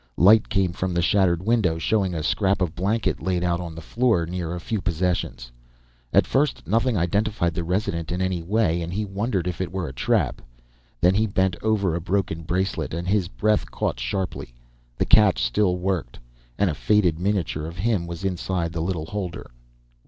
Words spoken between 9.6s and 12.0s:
it were a trap. Then he bent over